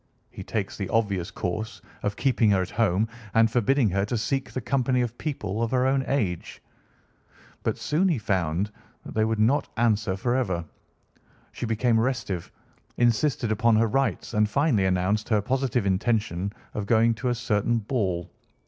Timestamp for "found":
8.17-8.71